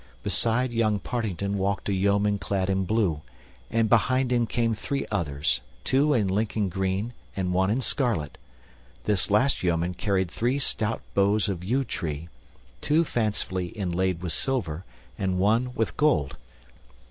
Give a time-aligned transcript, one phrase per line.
[0.23, 3.21] Beside young Partington walked a yeoman clad in blue,
[3.69, 8.39] and behind came three others, two in Lincoln green and one in scarlet.
[9.03, 12.29] This last yeoman carried three stout bows of yew tree,
[12.81, 14.85] two fancifully inlaid with silver
[15.19, 16.35] and one with gold.